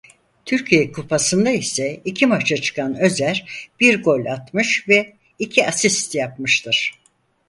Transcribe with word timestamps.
Türkiye 0.45 0.91
Kupası'nda 0.91 1.49
ise 1.51 2.01
iki 2.05 2.25
maça 2.25 2.57
çıkan 2.57 2.95
Özer 2.99 3.69
bir 3.79 4.03
gol 4.03 4.25
atmış 4.25 4.87
ve 4.89 5.13
iki 5.39 5.67
asist 5.67 6.15
yapmıştır. 6.15 7.01